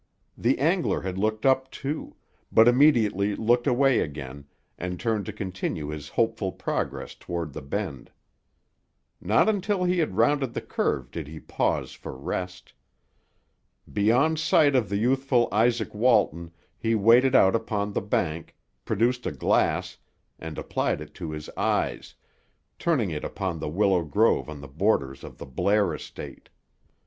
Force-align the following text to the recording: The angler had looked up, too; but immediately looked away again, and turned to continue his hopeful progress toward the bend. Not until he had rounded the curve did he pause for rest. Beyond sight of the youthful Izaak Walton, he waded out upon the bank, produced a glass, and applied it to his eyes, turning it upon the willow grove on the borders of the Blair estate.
The 0.35 0.57
angler 0.57 1.01
had 1.01 1.19
looked 1.19 1.45
up, 1.45 1.69
too; 1.69 2.15
but 2.51 2.67
immediately 2.67 3.35
looked 3.35 3.67
away 3.67 3.99
again, 3.99 4.45
and 4.79 4.99
turned 4.99 5.27
to 5.27 5.31
continue 5.31 5.89
his 5.89 6.09
hopeful 6.09 6.51
progress 6.51 7.13
toward 7.13 7.53
the 7.53 7.61
bend. 7.61 8.09
Not 9.21 9.47
until 9.47 9.83
he 9.83 9.99
had 9.99 10.17
rounded 10.17 10.55
the 10.55 10.61
curve 10.61 11.11
did 11.11 11.27
he 11.27 11.39
pause 11.39 11.91
for 11.93 12.17
rest. 12.17 12.73
Beyond 13.93 14.39
sight 14.39 14.75
of 14.75 14.89
the 14.89 14.97
youthful 14.97 15.47
Izaak 15.53 15.93
Walton, 15.93 16.49
he 16.79 16.95
waded 16.95 17.35
out 17.35 17.55
upon 17.55 17.93
the 17.93 18.01
bank, 18.01 18.55
produced 18.85 19.27
a 19.27 19.31
glass, 19.31 19.99
and 20.39 20.57
applied 20.57 20.99
it 20.99 21.13
to 21.13 21.29
his 21.29 21.47
eyes, 21.55 22.15
turning 22.79 23.11
it 23.11 23.23
upon 23.23 23.59
the 23.59 23.69
willow 23.69 24.03
grove 24.03 24.49
on 24.49 24.61
the 24.61 24.67
borders 24.67 25.23
of 25.23 25.37
the 25.37 25.45
Blair 25.45 25.93
estate. 25.93 26.49